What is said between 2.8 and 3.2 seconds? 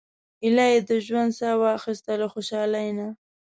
نه.